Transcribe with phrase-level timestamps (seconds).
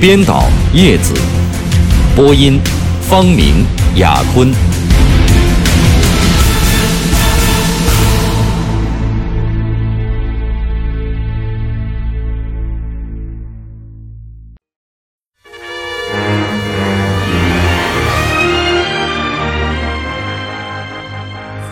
[0.00, 1.12] 编导叶子，
[2.14, 2.60] 播音
[3.02, 4.48] 方明、雅坤。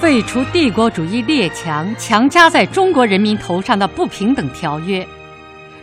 [0.00, 5.06] 废除帝国主义列强强加在中国人民头上的不平等条约。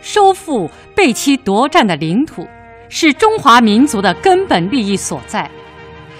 [0.04, 2.46] 收复被其夺占的领土，
[2.90, 5.50] 是中华民族的根本利益所在，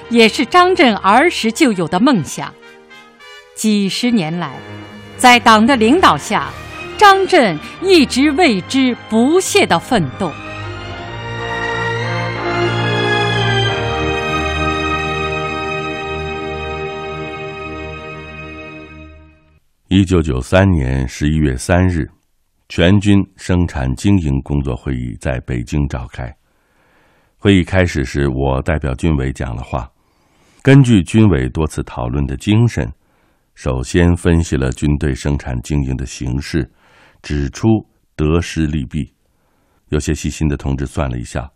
[0.08, 2.50] 也是张震儿时就有的梦想。
[3.54, 4.58] 几十年来，
[5.18, 6.48] 在党的领导下，
[6.96, 10.32] 张震一直为之不懈的奋斗。
[19.88, 22.08] 一九九三年十一月三日。
[22.68, 26.34] 全军生产经营工作会议在北京召开。
[27.36, 29.90] 会议开始时，我代表军委讲了话。
[30.62, 32.90] 根据军委多次讨论的精神，
[33.54, 36.68] 首先分析了军队生产经营的形势，
[37.20, 37.68] 指出
[38.16, 39.12] 得失利弊。
[39.90, 41.50] 有些细心的同志算了一下，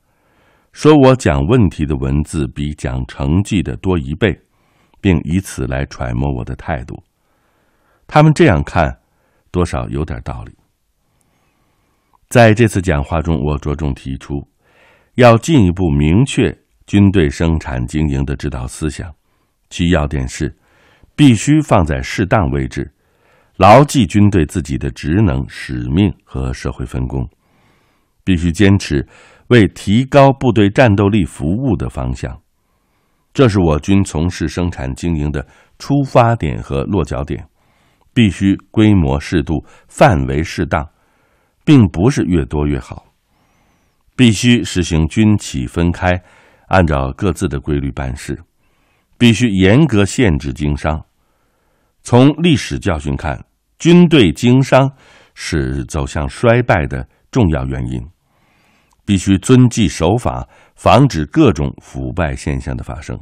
[0.72, 4.38] 说我讲问题的文字比讲成绩的多一倍，
[5.00, 7.02] 并以此来揣摩我的态度。
[8.06, 9.00] 他们这样看，
[9.50, 10.52] 多少有点道理。
[12.28, 14.46] 在这次讲话中，我着重提出，
[15.14, 16.54] 要进一步明确
[16.86, 19.10] 军队生产经营的指导思想，
[19.70, 20.54] 其要点是，
[21.16, 22.92] 必须放在适当位置，
[23.56, 27.26] 牢记军队自己的职能、使命和社会分工，
[28.24, 29.06] 必须坚持
[29.46, 32.38] 为提高部队战斗力服务的方向，
[33.32, 35.46] 这是我军从事生产经营的
[35.78, 37.42] 出发点和落脚点，
[38.12, 40.86] 必须规模适度，范围适当。
[41.68, 43.04] 并不是越多越好，
[44.16, 46.18] 必须实行军企分开，
[46.68, 48.42] 按照各自的规律办事，
[49.18, 51.04] 必须严格限制经商。
[52.02, 53.44] 从历史教训看，
[53.78, 54.90] 军队经商
[55.34, 58.00] 是走向衰败的重要原因，
[59.04, 63.20] 必须遵纪守法，防止各种腐败现象的发生。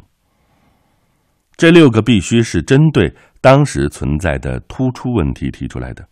[1.56, 6.06] 这六个必须是针对当时存在的突出问题提出来的。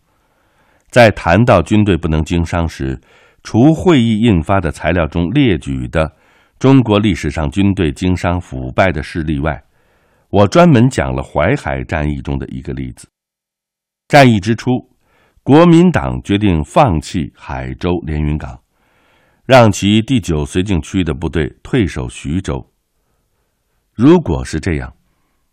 [0.95, 2.97] 在谈到军队不能经商时，
[3.43, 6.09] 除会议印发的材料中列举的
[6.57, 9.61] 中国历史上军队经商腐败的事例外，
[10.29, 13.09] 我专门讲了淮海战役中的一个例子。
[14.07, 14.71] 战役之初，
[15.43, 18.57] 国民党决定放弃海州连云港，
[19.45, 22.65] 让其第九绥靖区的部队退守徐州。
[23.91, 24.95] 如果是这样，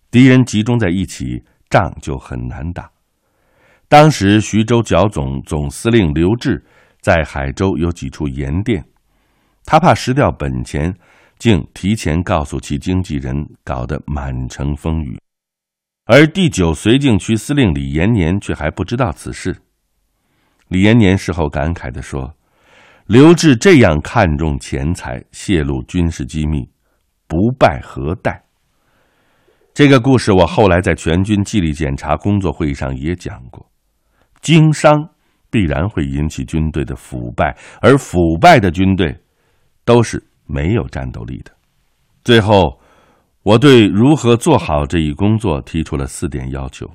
[0.08, 2.91] 敌人集中在一起，仗就很难打。
[3.92, 6.62] 当时，徐州剿总总司令刘峙
[7.02, 8.82] 在海州有几处盐店，
[9.66, 10.94] 他怕失掉本钱，
[11.38, 15.20] 竟提前告诉其经纪人，搞得满城风雨。
[16.06, 19.54] 而第九绥靖区司令李延年却还不知道此事。
[20.68, 22.34] 李延年事后感慨地说
[23.04, 26.66] ：“刘志这样看重钱财，泄露军事机密，
[27.28, 28.42] 不败何待？”
[29.74, 33.70] 这个故事我后来在全军纪律检查工作会议上也讲过。
[34.42, 35.08] 经商
[35.50, 39.16] 必然会引起军队的腐败，而腐败的军队
[39.84, 41.52] 都是没有战斗力的。
[42.24, 42.80] 最后，
[43.42, 46.88] 我对如何做好这一工作提出了四点要求：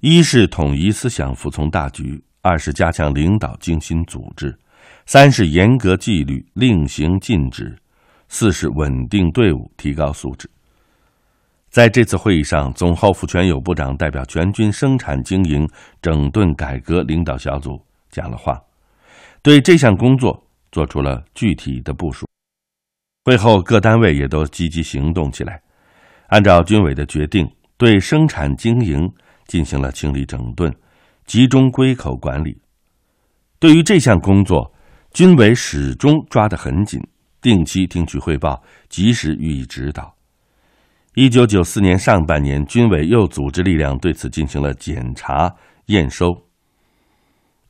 [0.00, 4.50] 一是统一思想，服从大局；二是加强领导，精心组织；
[5.04, 7.64] 三是严格纪律，令行禁止；
[8.28, 10.48] 四是稳定队伍，提高素质。
[11.70, 15.68] 在这次会议上，总后副全有部长代表全军生产经营
[16.00, 17.78] 整顿改革领导小组
[18.10, 18.58] 讲了话，
[19.42, 20.42] 对这项工作
[20.72, 22.26] 做出了具体的部署。
[23.24, 25.60] 会后，各单位也都积极行动起来，
[26.28, 27.46] 按照军委的决定，
[27.76, 29.12] 对生产经营
[29.46, 30.74] 进行了清理整顿，
[31.26, 32.56] 集中归口管理。
[33.58, 34.72] 对于这项工作，
[35.12, 37.00] 军委始终抓得很紧，
[37.42, 40.15] 定期听取汇报，及时予以指导。
[41.16, 45.50] 一九九四年上半年，军委又组织力量对此进行了检查
[45.86, 46.26] 验收。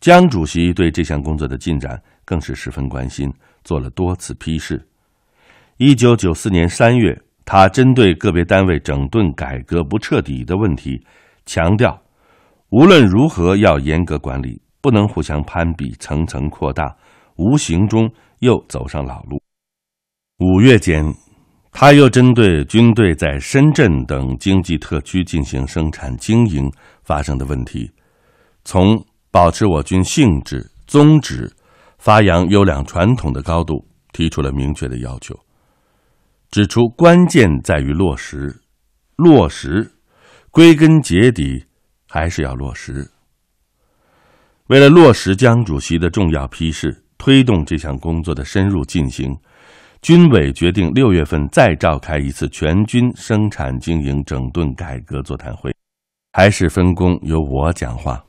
[0.01, 3.33] 江主席对这项工作的进展更是十分关心，
[3.63, 4.85] 做了多次批示。
[5.77, 11.01] 一九九四年三月，他针对个别单位整顿改革不彻底的问题，
[11.45, 12.03] 强调，
[12.71, 16.97] 无论如何要严格管理，不能互相攀比、层层扩大，
[17.37, 18.11] 无形中
[18.41, 19.41] 又走上老路。
[20.39, 21.05] 五月间，
[21.79, 27.91] 他又针对军队在深圳等经济特区进行生产经营发生的问题，
[28.65, 28.99] 从
[29.31, 31.53] 保持我军性质、宗旨、
[31.99, 35.39] 发扬优良传统的高度，提出了明确的要求，
[36.51, 38.59] 指出关键在于落实，
[39.17, 39.93] 落实，
[40.51, 41.63] 归根结底
[42.09, 43.07] 还是要落实。
[44.69, 49.37] 为了落实江主席的重要批示，推动这项工作的深入进行，
[50.07, 55.75] 军委决定六月份再召开一次全军生产经营整顿改革座谈会，
[56.33, 58.25] 还是分工由我讲话。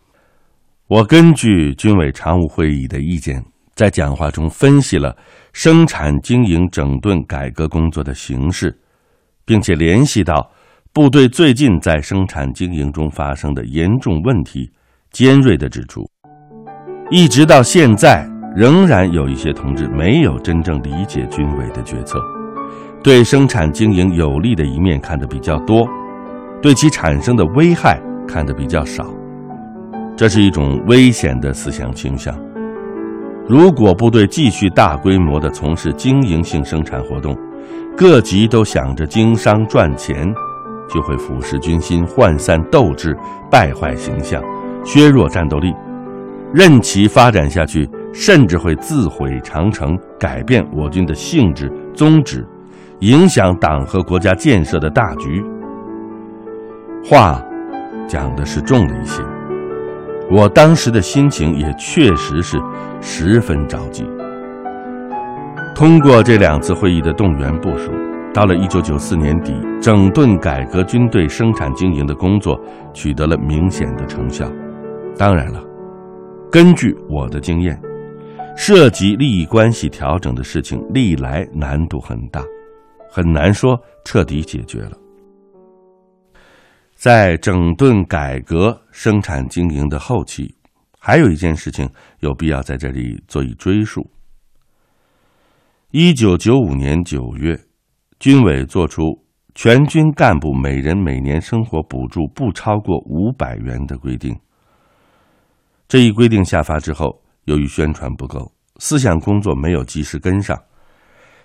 [0.87, 3.45] 我根据军委常务会议的意见，
[3.75, 5.15] 在讲话中分析了
[5.53, 8.75] 生产经营整顿改革工作的形势，
[9.45, 10.49] 并且联系到
[10.91, 14.67] 部队最近在生产经营中发生的严重问题，
[15.11, 16.01] 尖锐地指出，
[17.11, 18.27] 一直到现在，
[18.57, 22.19] 仍然有一些同志没有真正理解军委的决策，
[23.03, 25.87] 对生产经营有利的一面看得比较多，
[26.59, 29.05] 对其产生的危害看得比较少。
[30.15, 32.35] 这是一种危险的思想倾向。
[33.47, 37.37] 如果部队继续大规模的从事经营性生产活动，
[37.95, 40.33] 各级都想着经商赚钱，
[40.91, 43.15] 就会腐蚀军心、涣散斗志、
[43.51, 44.41] 败坏形象、
[44.83, 45.71] 削弱战斗力。
[46.53, 52.45] 任其发展下去，甚至会自毁长城，改变我军的性质宗旨，
[52.99, 55.43] 影响党和国家建设的大局。
[57.03, 57.43] 话
[58.07, 59.21] 讲的是重了一些。
[60.29, 62.61] 我当时的心情也确实是
[62.99, 64.05] 十分着急。
[65.73, 67.91] 通过这两次会议的动员部署，
[68.33, 72.59] 到了一九九四年底，整顿改革军队生产经营的工作
[72.93, 74.51] 取得了明显的成效。
[75.17, 75.63] 当然了，
[76.51, 77.79] 根据我的经验，
[78.57, 82.43] 涉及利益关系调整的事情历来难度很大，
[83.09, 84.97] 很难说彻底解决了。
[86.95, 90.53] 在整顿改革生产经营的后期，
[90.99, 91.87] 还有一件事情
[92.21, 94.05] 有必要在这里做一追溯。
[95.91, 97.57] 一九九五年九月，
[98.19, 99.03] 军委作出
[99.53, 104.35] 全军干部每人每年生活补助不超过五百元的规定。
[105.87, 110.57] 这一规定下发之后，由于宣传不够，思想工作没有及时跟上，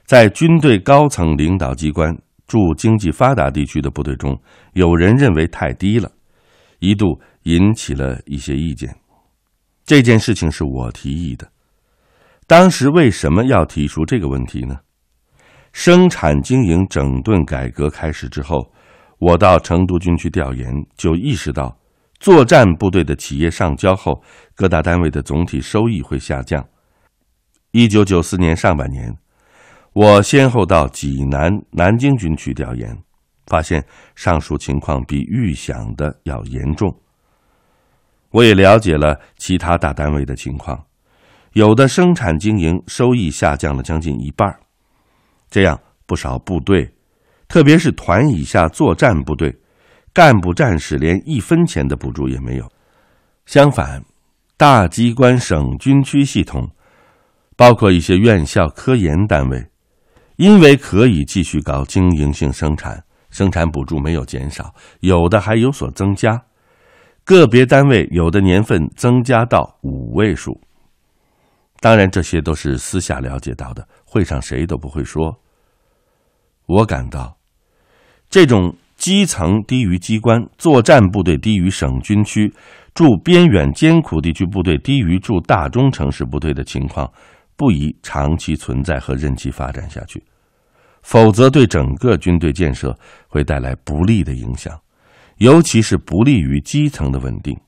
[0.04, 2.16] 在军队高层领导机关。
[2.49, 4.38] 驻经济发达地区的部队中，
[4.75, 6.10] 有人认为太低了，
[6.81, 8.94] 一度引起了一些意见。
[9.87, 11.50] 这件事情是我提议的。
[12.46, 14.76] 当时为什么要提出这个问题呢？
[15.72, 18.70] 生产经营整顿改革开始之后，
[19.19, 21.75] 我到成都军区调研，就意识到，
[22.22, 24.22] 作战部队的企业上交后，
[24.54, 26.64] 各大单位的总体收益会下降。
[27.72, 29.12] 一九九四年上半年。
[29.92, 32.96] 我先后到济南、南京军区调研，
[33.48, 33.84] 发现
[34.14, 36.96] 上述情况比预想的要严重。
[38.30, 40.80] 我也了解了其他大单位的情况，
[41.54, 44.60] 有的生产经营收益下降了将近一半，
[45.50, 46.94] 这样不少部队，
[47.49, 49.58] 特别是团以下作战部队，
[50.12, 52.71] 干部战士连一分钱的补助也没有。
[53.47, 54.04] 相反，
[54.57, 56.71] 大机关、省军区系统，
[57.57, 59.66] 包括一些院校、科研单位。
[60.37, 66.42] 因为可以继续搞经营性生产，生产补助没有减少，有的还有所增加，
[67.23, 70.59] 个别单位有的年份增加到五位数。
[71.81, 75.38] 当然，这些都是私下了解到的，会上谁都不会说。
[76.66, 77.37] 我感到，
[78.31, 82.52] 这种基层低于机关、作战部队低于省军区、
[82.94, 87.11] 驻边远艰苦地区部队低于驻大中城市部队的情况，
[87.56, 90.23] 不宜长期存在和任其发展下去。
[91.02, 94.80] 否则，对整个军队建设会带来不利的影响，
[95.38, 97.59] 尤其是不利于基层的稳定。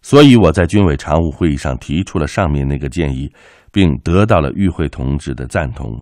[0.00, 3.30] 所以，我在军委常务会议上提出了上面那个建议，
[3.70, 6.00] 并得到了与会同志的赞同。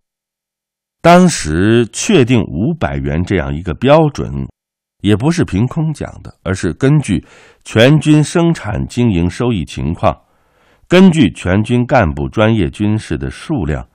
[1.07, 4.29] 当时确定五百元这样一个标准，
[5.03, 7.25] 也不是凭空讲的，而是根据
[7.63, 10.13] 全军生产经营收益情况，
[10.89, 13.87] 根据全军干部专业军事的数量。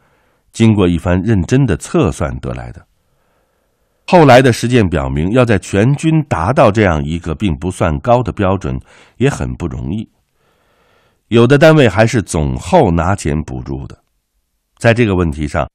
[0.54, 2.82] 经过一番认真的测算得来的。
[4.08, 8.80] 后来的实践表明，要在全军达到这样一个并不算高的标准，
[9.18, 10.10] 也很不容易。
[11.28, 14.02] 有的单位还是总后拿钱补助的。
[14.78, 15.68] 在这个问题上，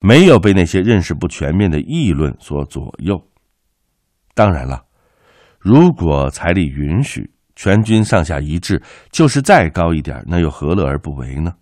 [0.00, 3.20] 没有被那些认识不全面的议论所左右。
[4.34, 4.84] 当然了，
[5.58, 11.52] 如果财力允许，全军上下一致，就是再高一点，那又何乐而不为呢？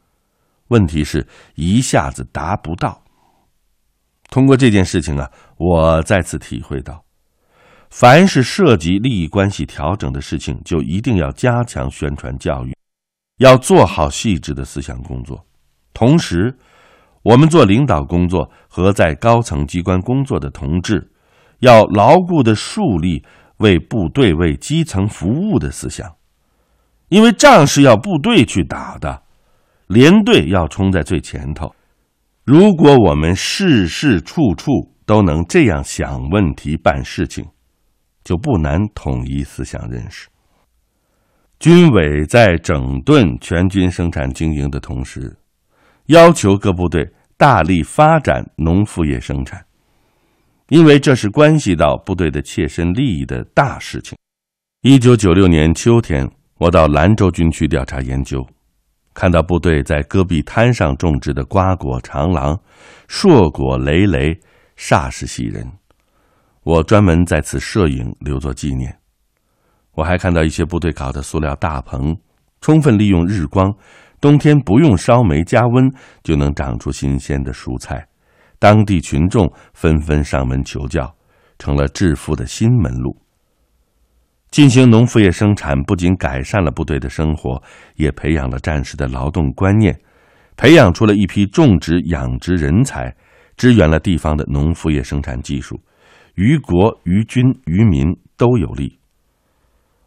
[0.69, 3.03] 问题是一下子达不到。
[4.29, 7.03] 通过这件事情啊，我再次体会到，
[7.89, 12.77] 凡是涉及利益关系调整的事情，就一定要加强宣传教育，
[13.39, 15.43] 要做好细致的思想工作，
[15.95, 16.55] 同时。
[17.27, 21.11] 我们做领导工作和在高层机关工作的同志，
[21.59, 23.25] 要牢固的树立
[23.57, 26.15] 为部队、为基层服务的思想，
[27.09, 29.25] 因为仗是要部队去打的，
[29.89, 31.75] 连队要冲在最前头。
[32.45, 34.71] 如果我们事事处处
[35.05, 37.45] 都能这样想问题、办事情，
[38.23, 40.29] 就不难统一思想认识。
[41.59, 45.37] 军委在整顿全军生产经营的同时，
[46.05, 47.05] 要求各部队。
[47.39, 49.63] 大力发展农副业生产，
[50.69, 54.17] 因为这是关系到部队的切身利益的大事情。
[54.81, 56.27] 一九九六年秋天，
[56.57, 58.43] 我到兰州军区调查研究，
[59.13, 62.59] 看到部队在戈壁滩上种植的瓜果长廊，
[63.07, 64.41] 硕果累累，
[64.79, 65.71] 煞是喜人。
[66.63, 68.97] 我专门在此摄影留作纪念。
[69.93, 72.17] 我还看到一些部队搞的塑料大棚，
[72.63, 73.75] 充分利用日光。
[74.21, 75.93] 冬天不用烧煤加温
[76.23, 78.09] 就能长出新鲜的蔬菜，
[78.59, 81.15] 当地群众纷纷上门求教，
[81.59, 83.17] 成了致富的新门路。
[84.51, 87.63] 进行农副业生产，不仅改善了部队的生活，
[87.97, 89.99] 也培养了战士的劳动观念，
[90.57, 93.15] 培养出了一批种植养殖人才，
[93.59, 95.79] 支援了地方的农副业生产技术，
[96.37, 98.99] 于国于军于民都有利。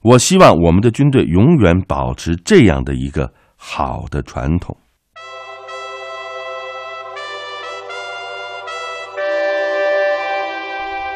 [0.02, 3.32] 我希望我们的军队永远保持这样的一个。
[3.62, 4.76] 好的传统。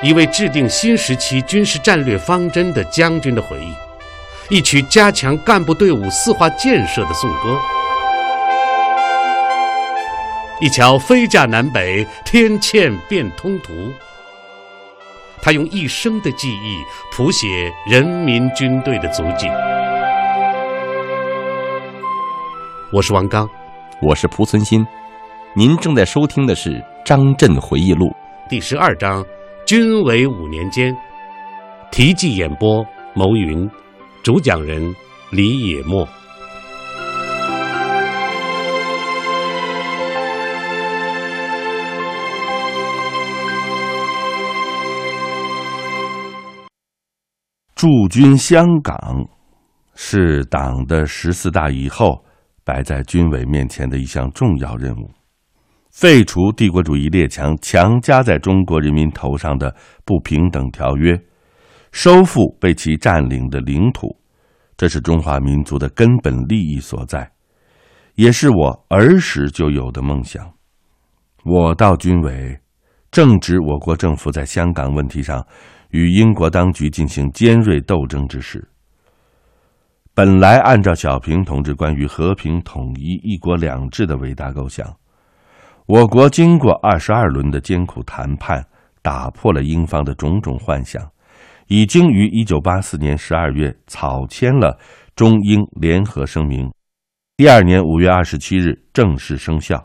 [0.03, 7.57] 一位制定新时期军事战略方针的将军的回忆，一曲加强干部队伍四化建设的颂歌，
[10.59, 13.71] 一桥飞架南北，天堑变通途。
[15.41, 16.83] 他用一生的记忆
[17.13, 19.47] 谱写人民军队的足迹。
[22.93, 23.49] 我是王刚，
[24.03, 24.85] 我是蒲存昕，
[25.55, 26.69] 您正在收听的是
[27.03, 28.05] 《张震回忆录》
[28.47, 29.23] 第十二章
[29.65, 30.93] 《军委五年间》，
[31.91, 32.85] 题记演播：
[33.15, 33.67] 牟云，
[34.21, 34.95] 主讲人
[35.31, 36.07] 李野墨。
[47.73, 48.95] 驻军香港
[49.95, 52.23] 是党的十四大以后。
[52.65, 55.11] 摆在军委面前的一项重要任务，
[55.91, 61.19] 废除帝国主义列强强加在中国人民头上的不平等条约，
[61.91, 64.17] 收复被其占领的领土，
[64.77, 67.29] 这是中华民族的根本利益所在，
[68.15, 70.51] 也是我儿时就有的梦想。
[71.43, 72.57] 我到军委，
[73.11, 75.45] 正值我国政府在香港问题上
[75.91, 78.67] 与英国当局进行尖锐斗争之时。
[80.15, 84.95] 本来按照小平同志关于和平统一、一国两制的伟大构想，
[85.87, 88.63] 我国经过二十二轮的艰苦谈判，
[89.01, 91.01] 打破了英方的种种幻想，
[91.65, 94.77] 已经于一九八四年十二月草签了
[95.15, 96.71] 中英联合声明，
[97.35, 99.83] 第二年五月二十七日正式生效。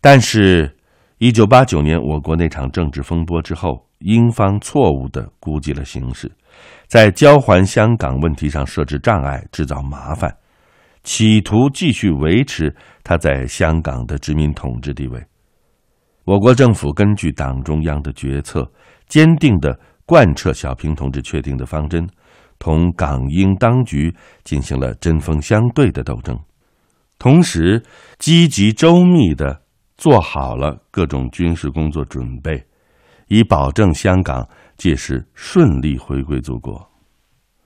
[0.00, 0.76] 但是，
[1.18, 6.28] 一九八九年我国那场政治风波之后，英方错误的估计了形势。
[6.86, 10.32] 在交还香港问题上设置障碍，制造麻烦，
[11.02, 12.72] 企图继续维持
[13.02, 15.20] 他在香港的殖民统治地位。
[16.24, 18.70] 我国政府根据党中央的决策，
[19.08, 22.08] 坚定地贯彻小平同志确定的方针，
[22.58, 26.38] 同港英当局进行了针锋相对的斗争，
[27.18, 27.82] 同时
[28.18, 29.60] 积极周密地
[29.96, 32.64] 做好了各种军事工作准备，
[33.26, 34.48] 以保证香港。
[34.76, 36.90] 届时顺利回归祖国。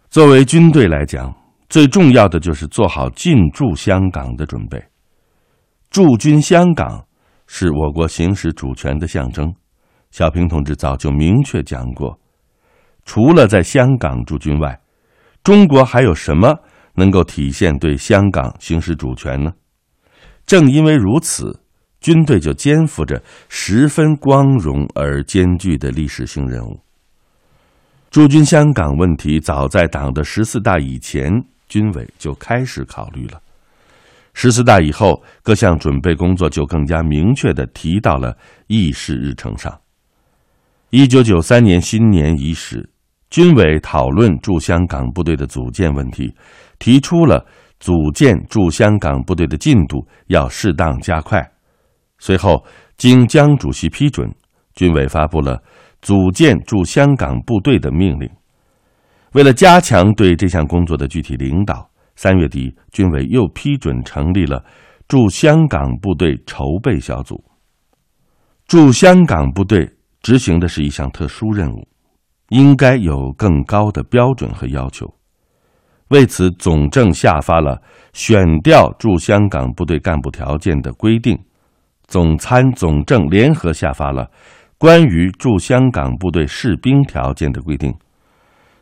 [0.08, 1.34] 作为军队来讲，
[1.68, 4.82] 最重要的就是做好进驻香港的准备。
[5.90, 7.06] 驻军香港
[7.46, 9.54] 是我国行使主权的象征。
[10.10, 12.18] 小平同志早就明确讲过，
[13.04, 14.80] 除了在香港驻军外，
[15.44, 16.58] 中国还有什么
[16.94, 19.52] 能够体现对香港行使主权呢？
[20.44, 21.60] 正因为如此，
[22.00, 26.80] 军队就肩负着十分光荣而艰巨的历史性任务。
[28.10, 31.30] 驻军香港问题早在党的十四大以前
[31.68, 33.40] 军委就开始考虑了。
[34.34, 38.36] 十四大以后，各项准备工作就更加明确的提到了
[38.66, 39.78] 议事日程上。
[40.90, 42.90] 一九九三年新年伊始，
[43.30, 46.34] 军委讨论驻香港部队的组建问题，
[46.80, 47.46] 提出了
[47.78, 51.48] 组建驻香港部队的进度要适当加快。
[52.18, 52.64] 随后，
[52.96, 54.28] 经江主席批准，
[54.74, 55.62] 军委发布了
[56.02, 58.28] 组建驻香港部队的命令。
[59.32, 64.64] 为了加强对这项工作的具体领导，三月底，军委又批准成立了
[65.08, 67.42] 驻香港部队筹备小组。
[68.66, 69.88] 驻香港部队
[70.22, 71.88] 执行的是一项特殊任务，
[72.48, 75.12] 应该有更高的标准和要求。
[76.08, 77.80] 为此，总政下发了
[78.12, 81.38] 选调驻香港部队干部条件的规定，
[82.08, 84.28] 总参总政联合下发了
[84.80, 87.94] 关于驻香港部队士兵条件的规定。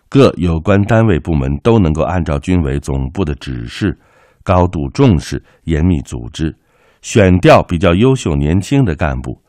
[0.08, 3.98] 各有关单位部门都能够按照军委总部的指示，
[4.44, 6.56] 高度重视、严密组织，
[7.02, 9.42] 选调比较优秀年轻的干部，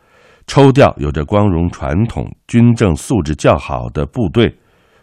[0.48, 4.58] 抽调有着光荣传统、军政素质较好的部队。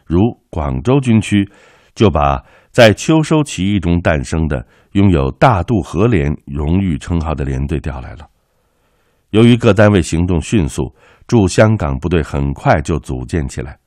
[0.04, 0.18] 如
[0.50, 1.48] 广州军区，
[1.94, 8.26] 就把在秋收起义中诞生的、拥有“大渡河连”荣誉称号的连队调来了。
[9.36, 10.90] 由于各单位行动迅速，
[11.26, 13.78] 驻香港部队很快就组建起来。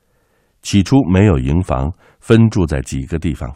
[0.62, 3.52] 起初没有营房，分驻在几个地方。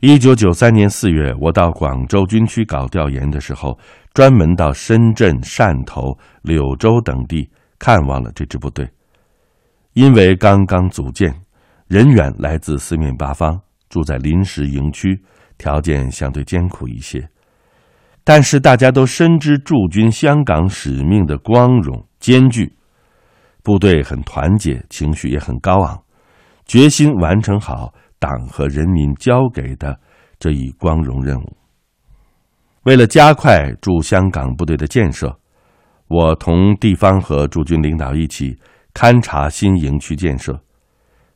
[0.00, 3.78] 一九九三年四月，我到广州军区搞调研的时候，
[4.12, 7.48] 专门到深圳、汕头、柳州等地
[7.78, 8.86] 看望了这支部队。
[9.94, 11.34] 因为刚刚组建，
[11.86, 13.58] 人员来自四面八方，
[13.88, 15.18] 住在临时营区，
[15.56, 17.26] 条件相对艰苦一些。
[18.28, 22.76] 但是大家都深知驻军香港使命的光荣艰巨。
[23.62, 25.98] 部队很团结，情绪也很高昂，
[26.66, 29.98] 决心完成好党和人民交给的
[30.38, 31.56] 这一光荣任务。
[32.82, 35.34] 为了加快驻香港部队的建设，
[36.08, 38.58] 我同地方和驻军领导一起
[38.92, 40.60] 勘察新营区建设，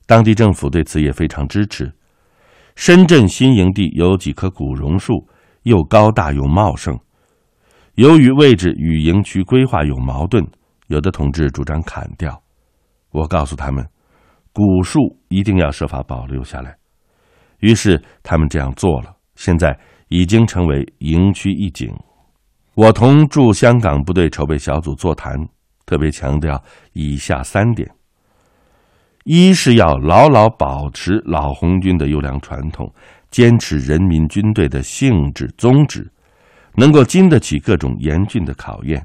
[0.04, 1.90] 当地政府对此也非常支持。
[2.76, 5.26] 深圳新营地有几棵古榕树，
[5.62, 6.98] 又高大又茂盛，
[7.94, 10.46] 由于位置与营区规划有矛盾。
[10.88, 12.42] 有的同志主张砍掉，
[13.12, 13.88] 我告诉他们，
[14.52, 16.76] 古树一定要设法保留下来。
[17.60, 21.90] 于是他们这样做了，现在已经成为营区一景。
[22.74, 25.34] 我同驻香港部队筹备小组座谈，
[25.86, 27.90] 特别强调以下三点：
[29.24, 32.92] 一是要牢牢保持老红军的优良传统，
[33.32, 36.12] 坚持人民军队的性质宗旨，
[36.76, 39.04] 能够经得起各种严峻的考验。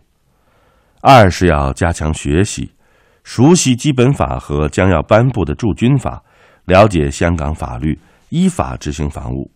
[1.01, 2.71] 二是要加强学习，
[3.23, 6.21] 熟悉基本法和将要颁布的驻军法，
[6.65, 7.97] 了解香港法律，
[8.29, 9.49] 依法执行防务。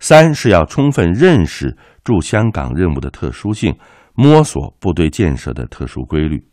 [0.00, 3.76] 三是要充分认识驻香港任务的特殊性，
[4.14, 6.44] 摸索部队建设的特殊规律。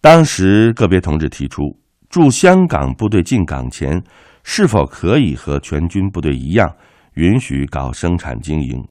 [0.00, 1.62] 当时个别同志提出，
[2.10, 4.02] 驻香港部队进港前，
[4.44, 6.74] 是否可以和全军部队一样，
[7.14, 8.86] 允许搞生产经营？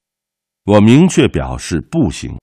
[0.65, 2.37] 我明确表示不行。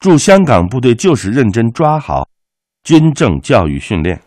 [0.00, 2.28] 驻香港部队就是认真抓好
[2.82, 4.20] 军政教育训练，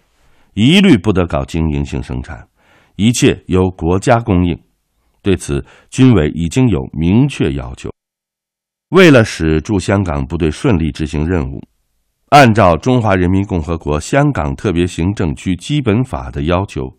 [0.54, 2.48] 一律不得搞经营性生产，
[2.96, 4.60] 一切由国家供应。
[5.22, 7.91] 对此，军委已经有明确要求。
[8.89, 11.62] 为了使驻香港部队顺利执行任务，
[12.30, 16.96] 按照《中华人民共和国香港特别行政区基本法》的要求，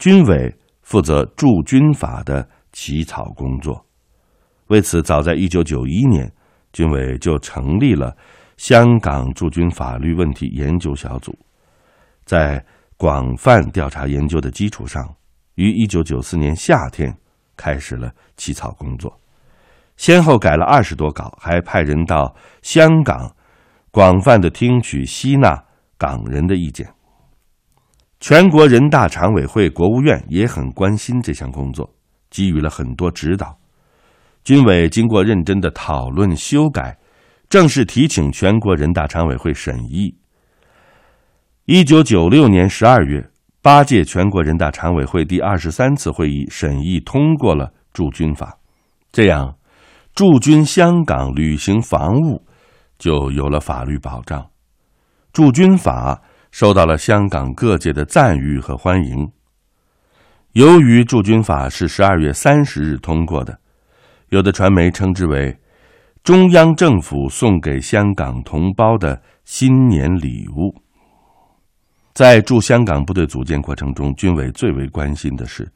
[0.00, 3.86] 军委负责驻军法的起草工作。
[4.66, 6.32] 为此，早在一九九一年。
[6.72, 8.16] 军委就成立了
[8.56, 11.36] 香港驻军法律问题研究小组，
[12.24, 12.64] 在
[12.96, 15.02] 广泛调查研究的基础上，
[15.56, 17.12] 于一九九四年夏天
[17.56, 19.20] 开始了起草工作，
[19.96, 23.34] 先后改了二十多稿，还派人到香港
[23.90, 25.64] 广泛的听取、吸纳
[25.98, 26.88] 港人的意见。
[28.20, 31.90] 全国人大常委会、国务院也很关心这项工作，
[32.30, 33.58] 给予了很多指导。
[34.44, 36.98] 军委经过认真的讨论修改，
[37.48, 40.14] 正式提请全国人大常委会审议。
[41.64, 43.26] 一九九六年十二月，
[43.62, 48.58] 八届全国人大常委会第二十三次会议审议通过了驻军法，
[49.12, 49.56] 这样，
[50.14, 52.44] 驻军香港履行防务
[52.98, 54.46] 就有了法律保障。
[55.32, 56.20] 驻军法
[56.50, 59.30] 受到了香港各界的赞誉和欢迎。
[60.52, 63.58] 由于驻军法是十二月三十日通过的。
[64.30, 65.58] 有的传媒称之为
[66.22, 70.72] 中央政府送给香港同胞的新年礼物。
[72.12, 75.68] 在驻香港部队组建过程中，军委最为关心的是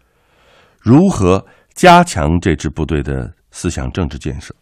[0.80, 4.54] 如何加强这支部队的思想政治建设。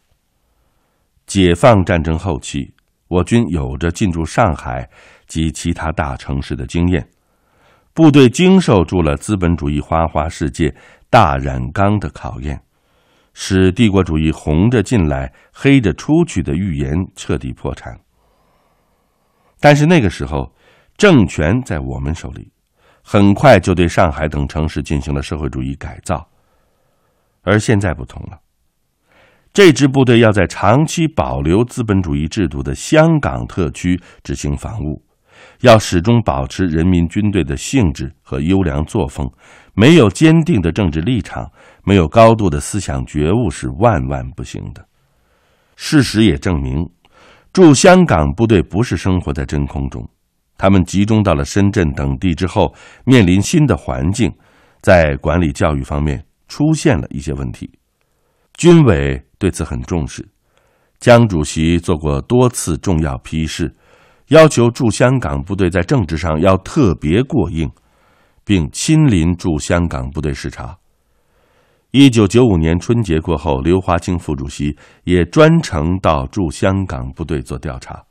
[1.27, 2.75] 解放战争后期，
[3.13, 4.89] 我军有着进驻上海
[5.27, 7.07] 及其他大城市的经验，
[7.93, 10.75] 部队经受住了资本主义花花世界
[11.11, 12.59] 大染缸的考验，
[13.35, 17.95] 使帝国主义红着进来、黑着出去的预言彻底破产。
[19.61, 20.51] 但是那个时候，
[20.97, 22.51] 政权在我们手里。
[23.05, 26.25] 很快就对上海等城市进行了社会主义改造，
[27.43, 28.39] 而现在不同了。
[29.53, 35.03] 这支部队要在长期保留资本主义制度的香港特区执行防务，
[35.61, 39.31] 要始终保持人民军队的性质和优良作风。
[39.75, 41.51] 没有坚定的政治立场，
[41.85, 44.87] 没有高度的思想觉悟，是万万不行的。
[45.77, 46.89] 事实也证明，
[47.53, 50.09] 驻香港部队不是生活在真空中。
[50.57, 54.33] 他们集中到了深圳等地之后，面临新的环境，
[54.81, 57.71] 在管理教育方面出现了一些问题。
[58.55, 60.29] 军委对此很重视，
[61.01, 63.75] 江主席做过多次重要批示，
[64.29, 67.71] 要求驻香港部队在政治上要特别过硬，
[68.45, 70.77] 并亲临驻香港部队视察。
[71.91, 78.03] 一九九五年春节过后，刘华清副主席也专程到驻香港部队做调查。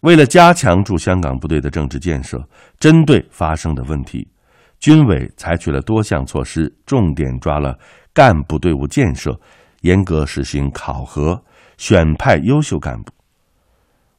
[0.00, 2.46] 为了加强驻香港部队的政治建设，
[2.78, 4.28] 针对发生的问题，
[4.78, 7.78] 军委采取了多项措施，重点抓了
[8.12, 9.38] 干部队伍建设，
[9.80, 11.42] 严格实行考核，
[11.78, 13.12] 选派优秀干部。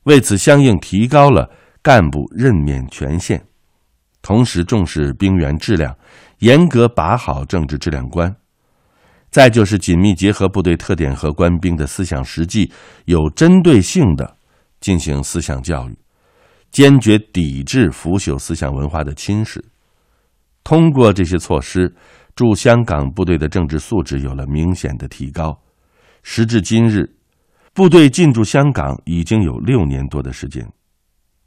[0.04, 1.50] 为此，相应提高了
[1.82, 3.44] 干部任免权限，
[4.22, 5.96] 同时重视兵员质量，
[6.40, 8.36] 严格把好政治质量关。
[9.30, 12.72] 再就是紧密结合部队特点和官兵的思想实际，
[13.06, 14.38] 有针对性的。
[14.80, 15.98] 进行思想教育，
[16.70, 19.60] 坚决抵制腐朽思想文化的侵蚀。
[20.68, 21.96] 通过这些措施，
[22.36, 25.58] 驻香港部队的政治素质有了明显的提高。
[26.24, 27.10] 时至今日，
[27.74, 30.70] 部队进驻香港已经有六年多的时间。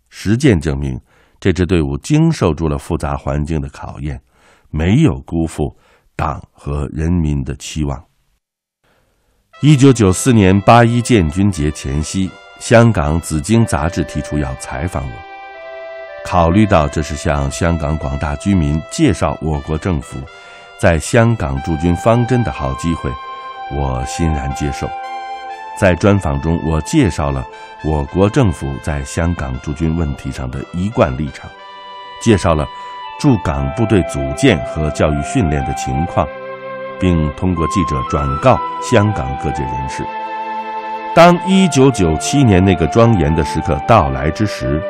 [0.08, 0.98] 实践证明，
[1.38, 4.18] 这支队伍经受住了复杂环境的考验，
[4.70, 5.76] 没有辜负
[6.16, 8.02] 党和人民的期望。
[9.60, 12.30] 一九九四年八一建军节前夕。
[12.58, 15.29] 香港紫荆杂志提出要采访我，
[16.24, 20.18] 考虑到这是向香港广大居民介绍我国政府
[20.78, 23.10] 在香港驻军方针的好机会，
[23.72, 24.88] 我欣然接受。
[25.78, 27.44] 在专访中，我介绍了
[27.84, 31.50] 我国政府在香港驻军问题上的一贯立场，
[32.22, 32.66] 介绍了
[33.18, 36.28] 驻港部队组建和教育训练的情况，
[37.00, 40.04] 并通过记者转告香港各界人士。
[41.14, 44.80] 当一九九七年那个庄严的时刻到来之时，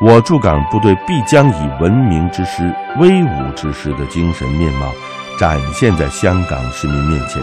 [0.00, 4.92] 我驻港部队必将以文明之师、威武之师的精神面貌
[5.36, 7.42] 展现在香港市民面前，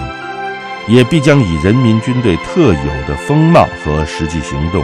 [0.87, 4.81] 也必将以人民军队特有的风貌和实际行动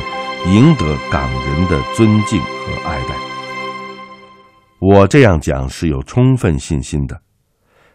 [0.48, 3.16] 赢得港人的尊敬和爱戴。
[4.80, 7.22] 我这样讲是有充分信心的。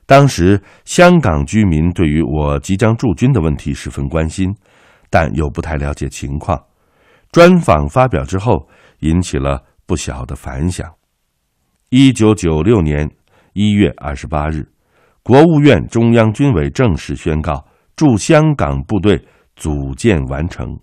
[0.06, 4.54] 当时香港居民对于我即将驻军的问题十分关心。
[5.08, 6.60] 但又不太了解情况，
[7.30, 8.68] 专访发表之后，
[9.00, 10.92] 引起了不小的反响。
[11.90, 13.10] 一九九六年
[13.52, 14.68] 一月二十八日，
[15.22, 20.78] 国务院中央军委正式宣告驻香港部队组建完成。